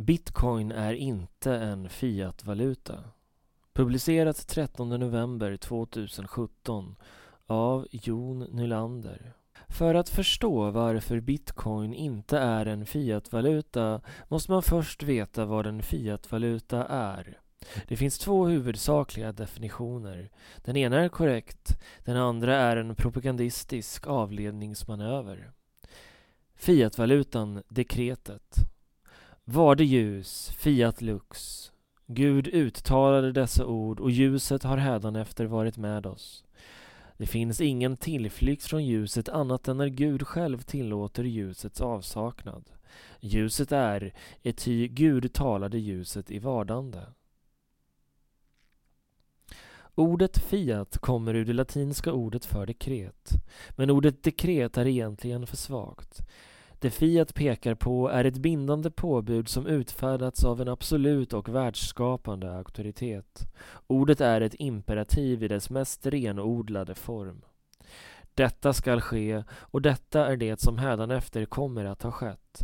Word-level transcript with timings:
Bitcoin 0.00 0.72
är 0.72 0.92
inte 0.92 1.54
en 1.54 1.88
fiatvaluta. 1.88 3.04
Publicerat 3.72 4.48
13 4.48 4.88
november 4.88 5.56
2017 5.56 6.96
av 7.46 7.86
Jon 7.90 8.38
Nylander. 8.38 9.32
För 9.68 9.94
att 9.94 10.08
förstå 10.08 10.70
varför 10.70 11.20
bitcoin 11.20 11.94
inte 11.94 12.38
är 12.38 12.66
en 12.66 12.86
fiatvaluta 12.86 14.00
måste 14.28 14.50
man 14.50 14.62
först 14.62 15.02
veta 15.02 15.44
vad 15.44 15.66
en 15.66 15.82
fiatvaluta 15.82 16.86
är. 16.86 17.38
Det 17.88 17.96
finns 17.96 18.18
två 18.18 18.46
huvudsakliga 18.46 19.32
definitioner. 19.32 20.30
Den 20.64 20.76
ena 20.76 21.00
är 21.00 21.08
korrekt, 21.08 21.80
den 22.04 22.16
andra 22.16 22.56
är 22.56 22.76
en 22.76 22.94
propagandistisk 22.94 24.06
avledningsmanöver. 24.06 25.52
Fiatvalutan, 26.54 27.62
dekretet. 27.68 28.70
Var 29.52 29.74
det 29.74 29.84
ljus, 29.84 30.50
fiat 30.50 31.00
lux. 31.02 31.72
Gud 32.06 32.48
uttalade 32.48 33.32
dessa 33.32 33.66
ord 33.66 34.00
och 34.00 34.10
ljuset 34.10 34.62
har 34.62 34.76
hädanefter 34.76 35.44
varit 35.44 35.76
med 35.76 36.06
oss. 36.06 36.44
Det 37.16 37.26
finns 37.26 37.60
ingen 37.60 37.96
tillflykt 37.96 38.64
från 38.64 38.84
ljuset 38.84 39.28
annat 39.28 39.68
än 39.68 39.76
när 39.76 39.88
Gud 39.88 40.26
själv 40.26 40.58
tillåter 40.58 41.24
ljusets 41.24 41.80
avsaknad. 41.80 42.70
Ljuset 43.20 43.72
är, 43.72 44.14
ety 44.42 44.88
Gud 44.88 45.32
talade 45.32 45.78
ljuset 45.78 46.30
i 46.30 46.38
vardande. 46.38 47.02
Ordet 49.94 50.38
fiat 50.38 50.98
kommer 50.98 51.34
ur 51.34 51.44
det 51.44 51.52
latinska 51.52 52.12
ordet 52.12 52.44
för 52.44 52.66
dekret. 52.66 53.30
Men 53.70 53.90
ordet 53.90 54.22
dekret 54.22 54.76
är 54.76 54.86
egentligen 54.86 55.46
för 55.46 55.56
svagt. 55.56 56.22
Det 56.82 56.90
Fiat 56.90 57.34
pekar 57.34 57.74
på 57.74 58.08
är 58.08 58.24
ett 58.24 58.38
bindande 58.38 58.90
påbud 58.90 59.48
som 59.48 59.66
utfärdats 59.66 60.44
av 60.44 60.60
en 60.60 60.68
absolut 60.68 61.32
och 61.32 61.48
världsskapande 61.48 62.56
auktoritet. 62.56 63.52
Ordet 63.86 64.20
är 64.20 64.40
ett 64.40 64.54
imperativ 64.58 65.42
i 65.42 65.48
dess 65.48 65.70
mest 65.70 66.06
renodlade 66.06 66.94
form. 66.94 67.42
Detta 68.34 68.72
skall 68.72 69.00
ske 69.00 69.42
och 69.50 69.82
detta 69.82 70.26
är 70.26 70.36
det 70.36 70.60
som 70.60 70.78
hädanefter 70.78 71.44
kommer 71.44 71.84
att 71.84 72.02
ha 72.02 72.10
skett. 72.10 72.60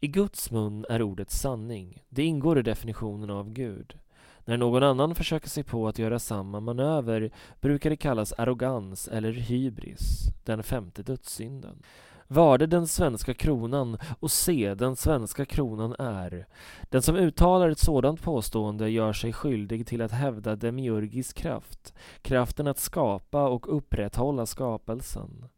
I 0.00 0.08
Guds 0.08 0.50
mun 0.50 0.86
är 0.88 1.02
ordet 1.02 1.30
sanning. 1.30 2.02
Det 2.08 2.24
ingår 2.24 2.58
i 2.58 2.62
definitionen 2.62 3.30
av 3.30 3.50
Gud. 3.52 3.98
När 4.44 4.56
någon 4.56 4.82
annan 4.82 5.14
försöker 5.14 5.48
sig 5.48 5.64
på 5.64 5.88
att 5.88 5.98
göra 5.98 6.18
samma 6.18 6.60
manöver 6.60 7.30
brukar 7.60 7.90
det 7.90 7.96
kallas 7.96 8.32
arrogans 8.32 9.08
eller 9.08 9.32
hybris, 9.32 10.22
den 10.44 10.62
femte 10.62 11.02
dödssynden. 11.02 11.82
Varde 12.30 12.66
den 12.66 12.86
svenska 12.86 13.34
kronan 13.34 13.98
och 14.20 14.30
se 14.30 14.74
den 14.74 14.96
svenska 14.96 15.44
kronan 15.44 15.94
är. 15.98 16.46
Den 16.82 17.02
som 17.02 17.16
uttalar 17.16 17.70
ett 17.70 17.78
sådant 17.78 18.22
påstående 18.22 18.90
gör 18.90 19.12
sig 19.12 19.32
skyldig 19.32 19.86
till 19.86 20.02
att 20.02 20.12
hävda 20.12 20.56
demiurgisk 20.56 21.36
kraft, 21.36 21.94
kraften 22.22 22.66
att 22.66 22.78
skapa 22.78 23.48
och 23.48 23.76
upprätthålla 23.76 24.46
skapelsen. 24.46 25.48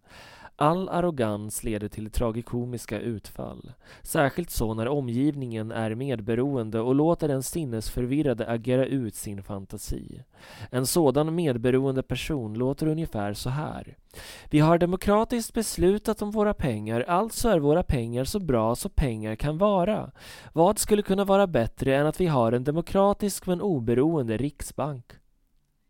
All 0.63 0.89
arrogans 0.89 1.65
leder 1.65 1.89
till 1.89 2.11
tragikomiska 2.11 3.01
utfall. 3.01 3.73
Särskilt 4.03 4.51
så 4.51 4.75
när 4.75 4.89
omgivningen 4.89 5.73
är 5.73 5.95
medberoende 5.95 6.81
och 6.81 6.95
låter 6.95 7.29
den 7.29 7.43
sinnesförvirrade 7.43 8.49
agera 8.49 8.87
ut 8.87 9.15
sin 9.15 9.43
fantasi. 9.43 10.23
En 10.71 10.87
sådan 10.87 11.35
medberoende 11.35 12.03
person 12.03 12.55
låter 12.55 12.87
ungefär 12.87 13.35
så 13.35 13.51
här. 13.51 13.97
Vi 14.51 14.59
har 14.59 14.79
demokratiskt 14.79 15.55
beslutat 15.55 16.23
om 16.23 16.31
våra 16.31 16.55
pengar, 16.55 17.01
alltså 17.01 17.49
är 17.49 17.59
våra 17.59 17.83
pengar 17.83 18.25
så 18.25 18.41
bra 18.41 18.77
så 18.77 18.89
pengar 18.89 19.37
kan 19.37 19.59
vara. 19.59 20.11
Vad 20.53 20.79
skulle 20.79 21.03
kunna 21.03 21.25
vara 21.25 21.47
bättre 21.47 21.97
än 21.97 22.07
att 22.07 22.21
vi 22.21 22.27
har 22.27 22.53
en 22.53 22.65
demokratisk 22.65 23.47
men 23.47 23.61
oberoende 23.61 24.37
riksbank? 24.37 25.20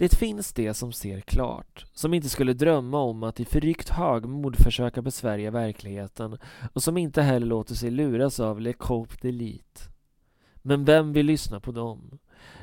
Det 0.01 0.15
finns 0.15 0.53
de 0.53 0.75
som 0.75 0.93
ser 0.93 1.21
klart, 1.21 1.87
som 1.93 2.15
inte 2.15 2.29
skulle 2.29 2.53
drömma 2.53 2.99
om 2.99 3.23
att 3.23 3.41
i 3.41 3.45
förryckt 3.45 3.89
högmod 3.89 4.57
försöka 4.57 5.03
besvärja 5.03 5.51
verkligheten 5.51 6.39
och 6.73 6.83
som 6.83 6.97
inte 6.97 7.23
heller 7.23 7.47
låter 7.47 7.75
sig 7.75 7.91
luras 7.91 8.41
av 8.41 8.61
Le 8.61 8.73
Coupe 8.73 9.15
d'Elite. 9.15 9.91
Men 10.63 10.85
vem 10.85 11.13
vill 11.13 11.27
lyssna 11.27 11.61
på 11.61 11.73
dem? 11.73 12.19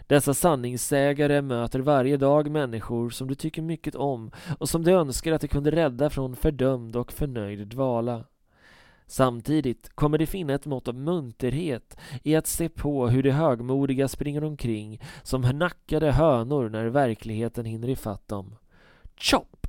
Dessa 0.07 0.33
sanningssägare 0.33 1.41
möter 1.41 1.79
varje 1.79 2.17
dag 2.17 2.51
människor 2.51 3.09
som 3.09 3.27
du 3.27 3.35
tycker 3.35 3.61
mycket 3.61 3.95
om 3.95 4.31
och 4.59 4.69
som 4.69 4.83
du 4.83 4.91
önskar 4.91 5.31
att 5.31 5.41
du 5.41 5.47
kunde 5.47 5.71
rädda 5.71 6.09
från 6.09 6.35
fördömd 6.35 6.95
och 6.95 7.11
förnöjd 7.11 7.67
dvala. 7.67 8.23
Samtidigt 9.07 9.89
kommer 9.95 10.17
det 10.17 10.25
finna 10.25 10.53
ett 10.53 10.65
mått 10.65 10.87
av 10.87 10.95
munterhet 10.95 11.97
i 12.23 12.35
att 12.35 12.47
se 12.47 12.69
på 12.69 13.07
hur 13.07 13.23
de 13.23 13.31
högmodiga 13.31 14.07
springer 14.07 14.43
omkring 14.43 15.01
som 15.23 15.41
nackade 15.41 16.11
hönor 16.11 16.69
när 16.69 16.85
verkligheten 16.85 17.65
hinner 17.65 17.89
ifatt 17.89 18.27
dem. 18.27 18.55
Chop! 19.17 19.67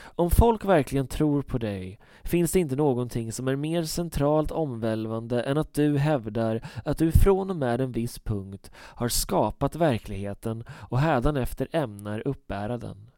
Om 0.00 0.30
folk 0.30 0.64
verkligen 0.64 1.06
tror 1.06 1.42
på 1.42 1.58
dig 1.58 1.98
finns 2.22 2.52
det 2.52 2.60
inte 2.60 2.76
någonting 2.76 3.32
som 3.32 3.48
är 3.48 3.56
mer 3.56 3.82
centralt 3.82 4.50
omvälvande 4.50 5.42
än 5.42 5.58
att 5.58 5.74
du 5.74 5.98
hävdar 5.98 6.68
att 6.84 6.98
du 6.98 7.12
från 7.12 7.50
och 7.50 7.56
med 7.56 7.80
en 7.80 7.92
viss 7.92 8.18
punkt 8.18 8.70
har 8.74 9.08
skapat 9.08 9.76
verkligheten 9.76 10.64
och 10.70 10.98
hädanefter 10.98 11.68
ämnar 11.72 12.28
uppbära 12.28 12.78
den. 12.78 13.11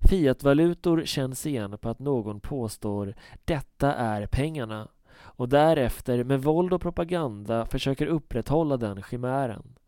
Fiatvalutor 0.00 1.04
känns 1.04 1.46
igen 1.46 1.78
på 1.78 1.88
att 1.88 1.98
någon 1.98 2.40
påstår 2.40 3.14
”detta 3.44 3.94
är 3.94 4.26
pengarna” 4.26 4.88
och 5.20 5.48
därefter 5.48 6.24
med 6.24 6.42
våld 6.42 6.72
och 6.72 6.80
propaganda 6.80 7.66
försöker 7.66 8.06
upprätthålla 8.06 8.76
den 8.76 9.02
chimären. 9.02 9.78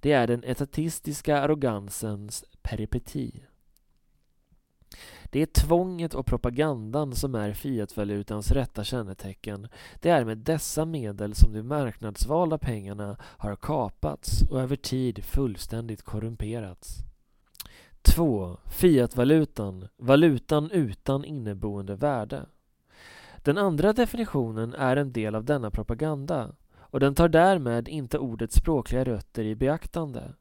Det 0.00 0.12
är 0.12 0.26
den 0.26 0.44
etatistiska 0.44 1.40
arrogansens 1.40 2.44
peripeti. 2.62 3.42
Det 5.24 5.42
är 5.42 5.46
tvånget 5.46 6.14
och 6.14 6.26
propagandan 6.26 7.14
som 7.14 7.34
är 7.34 7.52
fiatvalutans 7.52 8.50
rätta 8.50 8.84
kännetecken. 8.84 9.68
Det 10.00 10.10
är 10.10 10.24
med 10.24 10.38
dessa 10.38 10.84
medel 10.84 11.34
som 11.34 11.52
de 11.52 11.62
marknadsvalda 11.62 12.58
pengarna 12.58 13.16
har 13.20 13.56
kapats 13.56 14.42
och 14.50 14.60
över 14.60 14.76
tid 14.76 15.24
fullständigt 15.24 16.02
korrumperats. 16.02 17.04
2. 18.04 18.56
Fiatvalutan, 18.70 19.88
valutan 19.96 20.70
utan 20.70 21.24
inneboende 21.24 21.94
värde. 21.94 22.46
Den 23.36 23.58
andra 23.58 23.92
definitionen 23.92 24.74
är 24.74 24.96
en 24.96 25.12
del 25.12 25.34
av 25.34 25.44
denna 25.44 25.70
propaganda 25.70 26.52
och 26.76 27.00
den 27.00 27.14
tar 27.14 27.28
därmed 27.28 27.88
inte 27.88 28.18
ordets 28.18 28.56
språkliga 28.56 29.04
rötter 29.04 29.44
i 29.44 29.54
beaktande. 29.54 30.34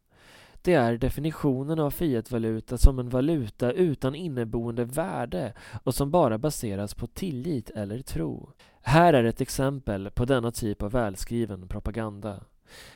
Det 0.62 0.74
är 0.74 0.98
definitionen 0.98 1.80
av 1.80 1.92
fiatvaluta 1.92 2.78
som 2.78 3.00
en 3.00 3.10
valuta 3.10 3.72
utan 3.72 4.16
inneboende 4.16 4.86
värde 4.86 5.54
och 5.84 5.96
som 5.96 6.12
bara 6.12 6.38
baseras 6.38 6.94
på 6.94 7.08
tillit 7.08 7.70
eller 7.70 8.02
tro. 8.02 8.52
Här 8.82 9.14
är 9.14 9.24
ett 9.24 9.42
exempel 9.42 10.10
på 10.12 10.26
denna 10.26 10.52
typ 10.52 10.84
av 10.84 10.92
välskriven 10.92 11.68
propaganda. 11.68 12.40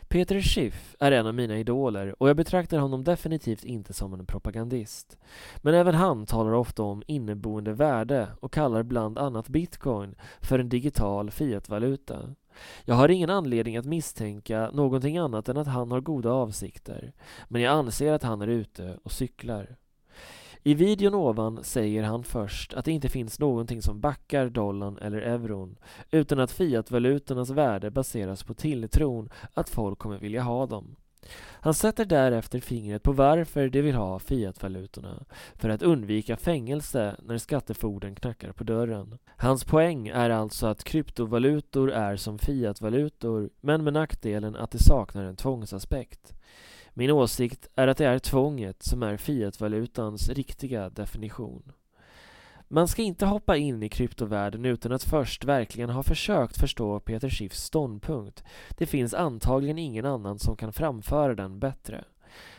Peter 0.08 0.42
Schiff 0.42 0.96
är 1.00 1.12
en 1.12 1.28
av 1.28 1.36
mina 1.36 1.58
idoler 1.58 2.16
och 2.22 2.30
jag 2.30 2.38
betraktar 2.38 2.78
honom 2.78 3.04
definitivt 3.04 3.64
inte 3.64 3.94
som 3.94 4.14
en 4.14 4.26
propagandist. 4.26 5.18
Men 5.58 5.74
även 5.74 5.96
han 5.96 6.26
talar 6.26 6.52
ofta 6.54 6.84
om 6.84 7.04
inneboende 7.08 7.74
värde 7.74 8.28
och 8.40 8.54
kallar 8.54 8.84
bland 8.84 9.18
annat 9.18 9.50
bitcoin 9.50 10.16
för 10.42 10.60
en 10.60 10.70
digital 10.70 11.32
fiatvaluta. 11.32 12.36
Jag 12.86 12.96
har 12.96 13.10
ingen 13.10 13.30
anledning 13.30 13.78
att 13.78 13.86
misstänka 13.86 14.70
någonting 14.74 15.18
annat 15.18 15.50
än 15.50 15.58
att 15.58 15.68
han 15.68 15.92
har 15.92 16.02
goda 16.02 16.32
avsikter, 16.32 17.14
men 17.48 17.62
jag 17.62 17.74
anser 17.74 18.14
att 18.14 18.24
han 18.24 18.42
är 18.42 18.48
ute 18.48 18.98
och 19.04 19.12
cyklar. 19.12 19.78
I 20.68 20.74
videon 20.74 21.16
ovan 21.16 21.64
säger 21.64 22.04
han 22.04 22.24
först 22.24 22.74
att 22.74 22.86
det 22.86 22.92
inte 22.92 23.10
finns 23.10 23.40
någonting 23.40 23.82
som 23.82 24.00
backar 24.00 24.50
dollarn 24.50 24.98
eller 24.98 25.22
euron 25.22 25.78
utan 26.12 26.40
att 26.40 26.52
fiatvalutornas 26.52 27.50
värde 27.50 27.92
baseras 27.92 28.44
på 28.44 28.54
tilltron 28.54 29.30
att 29.54 29.70
folk 29.70 30.00
kommer 30.00 30.18
vilja 30.18 30.42
ha 30.42 30.66
dem. 30.66 30.96
Han 31.40 31.74
sätter 31.74 32.06
därefter 32.06 32.60
fingret 32.60 33.04
på 33.04 33.12
varför 33.12 33.70
de 33.70 33.82
vill 33.82 33.96
ha 33.96 34.20
fiatvalutorna, 34.20 35.26
för 35.56 35.70
att 35.70 35.82
undvika 35.82 36.38
fängelse 36.38 37.16
när 37.24 37.38
skatteforden 37.38 38.16
knackar 38.16 38.52
på 38.52 38.64
dörren. 38.64 39.18
Hans 39.38 39.64
poäng 39.64 40.08
är 40.08 40.30
alltså 40.30 40.68
att 40.68 40.84
kryptovalutor 40.84 41.92
är 41.92 42.16
som 42.16 42.40
fiatvalutor, 42.40 43.50
men 43.62 43.84
med 43.84 43.94
nackdelen 43.94 44.56
att 44.56 44.72
de 44.72 44.80
saknar 44.80 45.24
en 45.24 45.36
tvångsaspekt. 45.36 46.34
Min 46.98 47.12
åsikt 47.12 47.68
är 47.76 47.88
att 47.88 47.98
det 47.98 48.06
är 48.06 48.20
tvånget 48.20 48.84
som 48.84 49.04
är 49.04 49.18
fiatvalutans 49.18 50.30
riktiga 50.30 50.90
definition. 50.90 51.72
Man 52.68 52.88
ska 52.88 53.02
inte 53.02 53.26
hoppa 53.26 53.58
in 53.58 53.84
i 53.84 53.90
kryptovärlden 53.90 54.66
utan 54.66 54.92
att 54.92 55.04
först 55.04 55.44
verkligen 55.44 55.90
ha 55.90 56.04
försökt 56.04 56.58
förstå 56.58 57.00
Peter 57.00 57.30
Schiffs 57.30 57.64
ståndpunkt. 57.64 58.44
Det 58.70 58.86
finns 58.86 59.14
antagligen 59.14 59.78
ingen 59.78 60.06
annan 60.06 60.40
som 60.40 60.56
kan 60.56 60.74
framföra 60.74 61.36
den 61.36 61.60
bättre. 61.60 62.04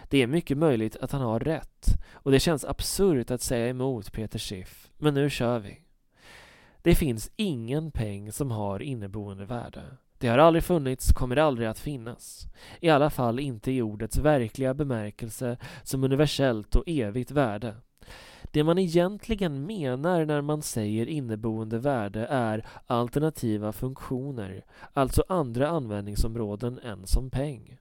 Det 0.09 0.23
är 0.23 0.27
mycket 0.27 0.59
möjligt 0.59 0.97
att 0.97 1.13
han 1.13 1.23
har 1.23 1.41
rätt 1.41 1.87
och 2.13 2.31
det 2.31 2.41
känns 2.41 2.65
absurt 2.65 3.31
att 3.31 3.43
säga 3.43 3.69
emot 3.69 4.13
Peter 4.13 4.39
Schiff, 4.39 4.91
men 4.99 5.15
nu 5.15 5.31
kör 5.31 5.59
vi. 5.59 5.81
Det 6.83 6.95
finns 6.95 7.31
ingen 7.37 7.91
peng 7.91 8.33
som 8.33 8.51
har 8.51 8.83
inneboende 8.83 9.45
värde. 9.45 9.83
Det 10.19 10.29
har 10.29 10.39
aldrig 10.39 10.65
funnits, 10.65 11.13
kommer 11.13 11.37
aldrig 11.37 11.69
att 11.69 11.79
finnas. 11.79 12.47
I 12.81 12.89
alla 12.89 13.11
fall 13.11 13.39
inte 13.39 13.73
i 13.73 13.83
ordets 13.83 14.19
verkliga 14.19 14.75
bemärkelse 14.75 15.57
som 15.83 16.05
universellt 16.05 16.77
och 16.77 16.85
evigt 16.87 17.31
värde. 17.31 17.75
Det 18.53 18.65
man 18.65 18.79
egentligen 18.79 19.67
menar 19.67 20.25
när 20.25 20.41
man 20.41 20.63
säger 20.63 21.07
inneboende 21.07 21.79
värde 21.79 22.27
är 22.31 22.67
alternativa 22.87 23.73
funktioner, 23.73 24.65
alltså 24.93 25.25
andra 25.29 25.69
användningsområden 25.69 26.79
än 26.79 27.07
som 27.07 27.31
peng. 27.31 27.79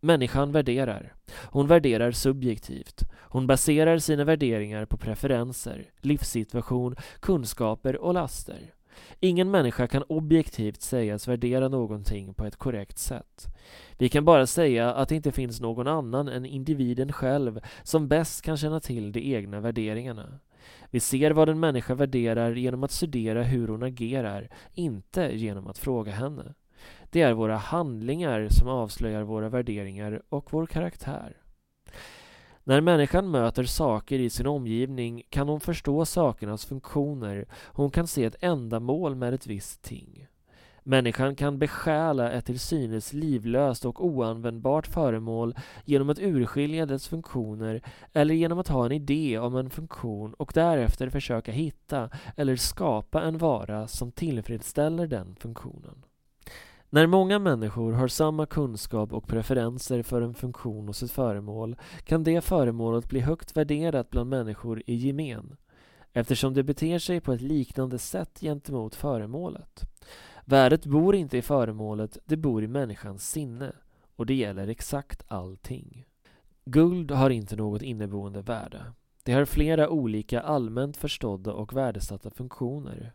Människan 0.00 0.52
värderar. 0.52 1.14
Hon 1.44 1.66
värderar 1.66 2.10
subjektivt. 2.10 3.02
Hon 3.14 3.46
baserar 3.46 3.98
sina 3.98 4.24
värderingar 4.24 4.84
på 4.84 4.96
preferenser, 4.96 5.90
livssituation, 6.00 6.96
kunskaper 7.20 7.96
och 7.96 8.14
laster. 8.14 8.75
Ingen 9.20 9.50
människa 9.50 9.86
kan 9.86 10.02
objektivt 10.02 10.82
sägas 10.82 11.28
värdera 11.28 11.68
någonting 11.68 12.34
på 12.34 12.44
ett 12.44 12.56
korrekt 12.56 12.98
sätt. 12.98 13.46
Vi 13.98 14.08
kan 14.08 14.24
bara 14.24 14.46
säga 14.46 14.94
att 14.94 15.08
det 15.08 15.14
inte 15.14 15.32
finns 15.32 15.60
någon 15.60 15.86
annan 15.86 16.28
än 16.28 16.46
individen 16.46 17.12
själv 17.12 17.60
som 17.82 18.08
bäst 18.08 18.42
kan 18.42 18.56
känna 18.56 18.80
till 18.80 19.12
de 19.12 19.34
egna 19.34 19.60
värderingarna. 19.60 20.38
Vi 20.90 21.00
ser 21.00 21.30
vad 21.30 21.48
en 21.48 21.60
människa 21.60 21.94
värderar 21.94 22.54
genom 22.54 22.84
att 22.84 22.90
studera 22.90 23.42
hur 23.42 23.68
hon 23.68 23.82
agerar, 23.82 24.48
inte 24.74 25.30
genom 25.32 25.66
att 25.66 25.78
fråga 25.78 26.12
henne. 26.12 26.54
Det 27.10 27.22
är 27.22 27.32
våra 27.32 27.56
handlingar 27.56 28.48
som 28.50 28.68
avslöjar 28.68 29.22
våra 29.22 29.48
värderingar 29.48 30.22
och 30.28 30.52
vår 30.52 30.66
karaktär. 30.66 31.36
När 32.68 32.80
människan 32.80 33.30
möter 33.30 33.64
saker 33.64 34.18
i 34.18 34.30
sin 34.30 34.46
omgivning 34.46 35.22
kan 35.30 35.48
hon 35.48 35.60
förstå 35.60 36.04
sakernas 36.04 36.64
funktioner. 36.64 37.46
Hon 37.52 37.90
kan 37.90 38.06
se 38.06 38.24
ett 38.24 38.36
ändamål 38.40 39.14
med 39.14 39.34
ett 39.34 39.46
visst 39.46 39.82
ting. 39.82 40.26
Människan 40.82 41.36
kan 41.36 41.58
besjäla 41.58 42.32
ett 42.32 42.46
till 42.46 42.60
synes 42.60 43.12
livlöst 43.12 43.84
och 43.84 44.04
oanvändbart 44.04 44.86
föremål 44.86 45.54
genom 45.84 46.10
att 46.10 46.18
urskilja 46.18 46.86
dess 46.86 47.08
funktioner 47.08 47.82
eller 48.12 48.34
genom 48.34 48.58
att 48.58 48.68
ha 48.68 48.86
en 48.86 48.92
idé 48.92 49.38
om 49.38 49.56
en 49.56 49.70
funktion 49.70 50.34
och 50.34 50.52
därefter 50.54 51.10
försöka 51.10 51.52
hitta 51.52 52.10
eller 52.36 52.56
skapa 52.56 53.22
en 53.22 53.38
vara 53.38 53.88
som 53.88 54.12
tillfredsställer 54.12 55.06
den 55.06 55.36
funktionen. 55.40 56.04
När 56.96 57.06
många 57.06 57.38
människor 57.38 57.92
har 57.92 58.08
samma 58.08 58.46
kunskap 58.46 59.12
och 59.12 59.26
preferenser 59.26 60.02
för 60.02 60.22
en 60.22 60.34
funktion 60.34 60.86
hos 60.86 61.02
ett 61.02 61.10
föremål 61.10 61.76
kan 62.04 62.24
det 62.24 62.40
föremålet 62.40 63.08
bli 63.08 63.20
högt 63.20 63.56
värderat 63.56 64.10
bland 64.10 64.30
människor 64.30 64.82
i 64.86 64.94
gemen 64.94 65.56
eftersom 66.12 66.54
det 66.54 66.62
beter 66.62 66.98
sig 66.98 67.20
på 67.20 67.32
ett 67.32 67.40
liknande 67.40 67.98
sätt 67.98 68.40
gentemot 68.40 68.94
föremålet. 68.94 69.80
Värdet 70.44 70.86
bor 70.86 71.14
inte 71.14 71.38
i 71.38 71.42
föremålet, 71.42 72.18
det 72.24 72.36
bor 72.36 72.64
i 72.64 72.68
människans 72.68 73.30
sinne 73.30 73.72
och 74.16 74.26
det 74.26 74.34
gäller 74.34 74.68
exakt 74.68 75.22
allting. 75.28 76.06
Guld 76.64 77.10
har 77.10 77.30
inte 77.30 77.56
något 77.56 77.82
inneboende 77.82 78.42
värde. 78.42 78.82
Det 79.22 79.32
har 79.32 79.44
flera 79.44 79.88
olika 79.88 80.40
allmänt 80.40 80.96
förstådda 80.96 81.52
och 81.52 81.76
värdesatta 81.76 82.30
funktioner 82.30 83.12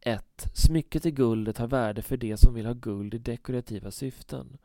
1. 0.00 0.48
Smycket 0.54 1.06
i 1.06 1.10
guldet 1.10 1.58
har 1.58 1.66
värde 1.66 2.02
för 2.02 2.16
de 2.16 2.36
som 2.36 2.54
vill 2.54 2.66
ha 2.66 2.72
guld 2.72 3.14
i 3.14 3.18
dekorativa 3.18 3.90
syften. 3.90 4.58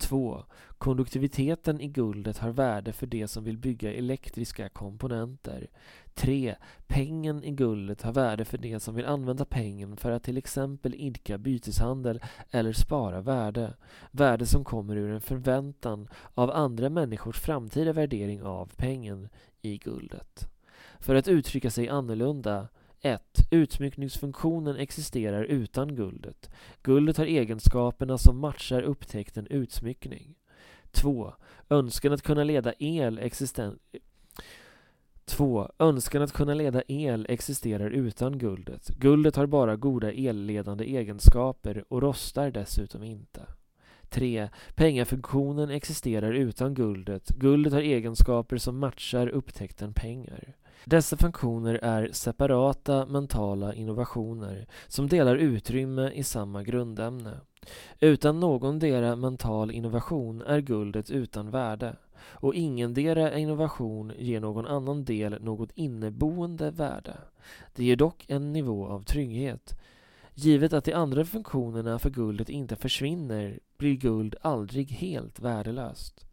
2. 0.00 0.44
Konduktiviteten 0.78 1.80
i 1.80 1.88
guldet 1.88 2.38
har 2.38 2.50
värde 2.50 2.92
för 2.92 3.06
de 3.06 3.28
som 3.28 3.44
vill 3.44 3.58
bygga 3.58 3.94
elektriska 3.94 4.68
komponenter. 4.68 5.70
3. 6.14 6.56
Pengen 6.86 7.44
i 7.44 7.50
guldet 7.50 8.02
har 8.02 8.12
värde 8.12 8.44
för 8.44 8.58
de 8.58 8.80
som 8.80 8.94
vill 8.94 9.04
använda 9.06 9.44
pengen 9.44 9.96
för 9.96 10.10
att 10.10 10.22
till 10.22 10.36
exempel 10.36 10.94
idka 10.94 11.38
byteshandel 11.38 12.20
eller 12.50 12.72
spara 12.72 13.20
värde. 13.20 13.74
Värde 14.10 14.46
som 14.46 14.64
kommer 14.64 14.96
ur 14.96 15.10
en 15.10 15.20
förväntan 15.20 16.08
av 16.34 16.50
andra 16.50 16.90
människors 16.90 17.40
framtida 17.40 17.92
värdering 17.92 18.42
av 18.42 18.72
pengen 18.76 19.28
i 19.62 19.78
guldet. 19.78 20.48
För 20.98 21.14
att 21.14 21.28
uttrycka 21.28 21.70
sig 21.70 21.88
annorlunda 21.88 22.68
1. 23.00 23.22
Utsmyckningsfunktionen 23.50 24.76
existerar 24.76 25.44
utan 25.44 25.96
guldet. 25.96 26.50
Guldet 26.82 27.16
har 27.16 27.26
egenskaperna 27.26 28.18
som 28.18 28.38
matchar 28.38 28.82
upptäckten 28.82 29.46
utsmyckning. 29.46 30.34
2. 30.90 31.32
Önskan 31.68 32.12
att 32.12 32.22
kunna 32.22 32.44
leda 32.44 32.72
el 32.78 33.18
existen 33.18 33.78
2. 35.24 35.70
Önskan 35.78 36.22
att 36.22 36.32
kunna 36.32 36.54
leda 36.54 36.82
el 36.88 37.26
existerar 37.28 37.90
utan 37.90 38.38
guldet. 38.38 38.88
Guldet 38.88 39.36
har 39.36 39.46
bara 39.46 39.76
goda 39.76 40.12
elledande 40.12 40.84
egenskaper 40.84 41.84
och 41.88 42.02
rostar 42.02 42.50
dessutom 42.50 43.02
inte. 43.02 43.46
3. 44.08 44.48
Pengafunktionen 44.74 45.70
existerar 45.70 46.32
utan 46.32 46.74
guldet. 46.74 47.28
Guldet 47.28 47.72
har 47.72 47.80
egenskaper 47.80 48.56
som 48.56 48.78
matchar 48.78 49.28
upptäckten 49.28 49.94
pengar. 49.94 50.56
Dessa 50.84 51.16
funktioner 51.16 51.74
är 51.82 52.08
separata 52.12 53.06
mentala 53.06 53.74
innovationer 53.74 54.66
som 54.88 55.08
delar 55.08 55.36
utrymme 55.36 56.10
i 56.10 56.24
samma 56.24 56.62
grundämne. 56.62 57.40
Utan 58.00 58.40
någondera 58.40 59.16
mental 59.16 59.70
innovation 59.70 60.42
är 60.42 60.60
guldet 60.60 61.10
utan 61.10 61.50
värde 61.50 61.96
och 62.22 62.54
ingendera 62.54 63.38
innovation 63.38 64.12
ger 64.18 64.40
någon 64.40 64.66
annan 64.66 65.04
del 65.04 65.42
något 65.42 65.70
inneboende 65.74 66.70
värde. 66.70 67.16
Det 67.74 67.84
ger 67.84 67.96
dock 67.96 68.24
en 68.28 68.52
nivå 68.52 68.86
av 68.86 69.02
trygghet. 69.02 69.80
Givet 70.34 70.72
att 70.72 70.84
de 70.84 70.92
andra 70.92 71.24
funktionerna 71.24 71.98
för 71.98 72.10
guldet 72.10 72.48
inte 72.48 72.76
försvinner 72.76 73.58
blir 73.78 73.94
guld 73.94 74.34
aldrig 74.42 74.90
helt 74.90 75.40
värdelöst. 75.40 76.26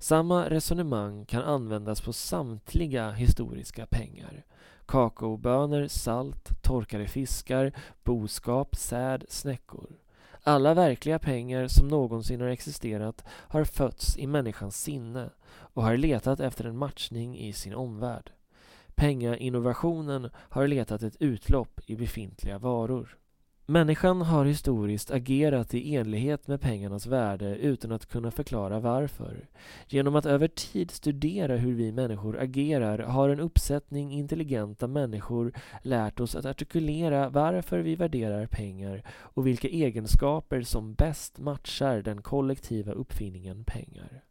Samma 0.00 0.50
resonemang 0.50 1.26
kan 1.26 1.42
användas 1.42 2.00
på 2.00 2.12
samtliga 2.12 3.10
historiska 3.10 3.86
pengar. 3.86 4.44
Kakaobönor, 4.86 5.86
salt, 5.88 6.62
torkade 6.62 7.06
fiskar, 7.06 7.72
boskap, 8.04 8.76
säd, 8.76 9.24
snäckor. 9.28 9.90
Alla 10.42 10.74
verkliga 10.74 11.18
pengar 11.18 11.68
som 11.68 11.88
någonsin 11.88 12.40
har 12.40 12.48
existerat 12.48 13.24
har 13.28 13.64
fötts 13.64 14.18
i 14.18 14.26
människans 14.26 14.82
sinne 14.82 15.30
och 15.50 15.82
har 15.82 15.96
letat 15.96 16.40
efter 16.40 16.64
en 16.64 16.78
matchning 16.78 17.38
i 17.38 17.52
sin 17.52 17.74
omvärld. 17.74 18.32
Pengainnovationen 18.94 20.30
har 20.34 20.66
letat 20.66 21.02
ett 21.02 21.16
utlopp 21.20 21.80
i 21.86 21.96
befintliga 21.96 22.58
varor. 22.58 23.18
Människan 23.70 24.22
har 24.22 24.44
historiskt 24.44 25.10
agerat 25.10 25.74
i 25.74 25.94
enlighet 25.94 26.48
med 26.48 26.60
pengarnas 26.60 27.06
värde 27.06 27.56
utan 27.56 27.92
att 27.92 28.06
kunna 28.06 28.30
förklara 28.30 28.80
varför. 28.80 29.48
Genom 29.88 30.16
att 30.16 30.26
över 30.26 30.48
tid 30.48 30.90
studera 30.90 31.56
hur 31.56 31.74
vi 31.74 31.92
människor 31.92 32.38
agerar 32.38 32.98
har 32.98 33.28
en 33.28 33.40
uppsättning 33.40 34.12
intelligenta 34.12 34.86
människor 34.86 35.52
lärt 35.82 36.20
oss 36.20 36.34
att 36.34 36.44
artikulera 36.46 37.28
varför 37.28 37.78
vi 37.78 37.96
värderar 37.96 38.46
pengar 38.46 39.02
och 39.10 39.46
vilka 39.46 39.68
egenskaper 39.68 40.62
som 40.62 40.94
bäst 40.94 41.38
matchar 41.38 42.02
den 42.02 42.22
kollektiva 42.22 42.92
uppfinningen 42.92 43.64
pengar. 43.64 44.22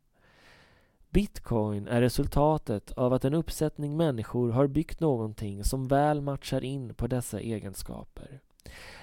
Bitcoin 1.10 1.88
är 1.88 2.02
resultatet 2.02 2.92
av 2.92 3.14
att 3.14 3.26
en 3.26 3.34
uppsättning 3.34 3.98
människor 3.98 4.50
har 4.50 4.68
byggt 4.68 5.00
någonting 5.00 5.64
som 5.64 5.88
väl 5.88 6.22
matchar 6.22 6.64
in 6.64 6.94
på 6.94 7.08
dessa 7.08 7.40
egenskaper. 7.40 8.42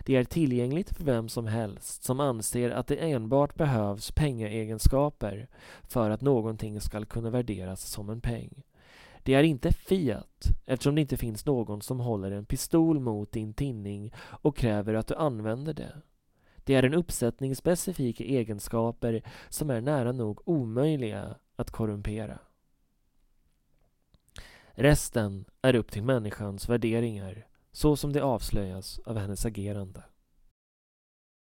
Det 0.05 0.17
är 0.17 0.25
tillgängligt 0.25 0.97
för 0.97 1.05
vem 1.05 1.29
som 1.29 1.47
helst 1.47 2.05
som 2.05 2.21
anser 2.21 2.71
att 2.71 2.87
det 2.87 2.97
enbart 2.97 3.55
behövs 3.55 4.11
pengaegenskaper 4.11 5.49
för 5.83 6.11
att 6.11 6.21
någonting 6.21 6.81
ska 6.81 7.05
kunna 7.05 7.31
värderas 7.31 7.83
som 7.87 8.11
en 8.11 8.21
peng. 8.21 8.63
Det 9.23 9.35
är 9.35 9.43
inte 9.43 9.73
Fiat 9.73 10.45
eftersom 10.67 10.95
det 10.95 11.01
inte 11.01 11.17
finns 11.17 11.47
någon 11.47 11.83
som 11.83 12.01
håller 12.01 12.31
en 12.31 12.47
pistol 12.47 13.01
mot 13.01 13.33
din 13.33 13.55
tinning 13.55 14.13
och 14.17 14.57
kräver 14.57 14.95
att 14.95 15.07
du 15.07 15.15
använder 15.15 15.75
det. 15.75 15.93
Det 16.65 16.75
är 16.75 16.83
en 16.83 16.95
uppsättning 16.95 17.57
specifika 17.57 18.25
egenskaper 18.25 19.23
som 19.49 19.71
är 19.71 19.81
nära 19.81 20.13
nog 20.13 20.49
omöjliga 20.49 21.35
att 21.57 21.71
korrumpera. 21.71 22.39
Resten 24.71 25.45
är 25.63 25.75
upp 25.75 25.91
till 25.91 26.03
människans 26.03 26.69
värderingar 26.69 27.47
så 27.75 27.97
som 27.97 28.13
det 28.13 28.25
avslöjas 28.25 29.01
av 29.05 29.19
hennes 29.19 29.47
agerande. 29.47 30.03